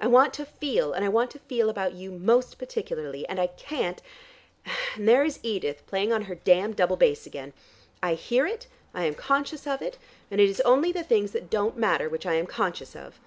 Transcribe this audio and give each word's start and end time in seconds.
I 0.00 0.08
want 0.08 0.34
to 0.34 0.44
feel, 0.44 0.92
and 0.92 1.04
I 1.04 1.08
want 1.08 1.30
to 1.30 1.38
feel 1.38 1.70
about 1.70 1.92
you 1.92 2.10
most 2.10 2.58
particularly, 2.58 3.28
and 3.28 3.38
I 3.38 3.46
can't, 3.46 4.02
and 4.96 5.06
there 5.08 5.22
is 5.24 5.38
Edith 5.44 5.86
playing 5.86 6.12
on 6.12 6.22
her 6.22 6.34
damned 6.34 6.74
double 6.74 6.96
bass 6.96 7.26
again. 7.28 7.52
I 8.02 8.14
hear 8.14 8.44
it, 8.44 8.66
I 8.92 9.04
am 9.04 9.14
conscious 9.14 9.64
of 9.68 9.80
it, 9.80 9.98
and 10.32 10.40
it 10.40 10.50
is 10.50 10.60
only 10.62 10.90
the 10.90 11.04
things 11.04 11.30
that 11.30 11.48
don't 11.48 11.76
matter 11.76 12.08
which 12.08 12.26
I 12.26 12.34
am 12.34 12.46
conscious 12.48 12.96
of. 12.96 13.20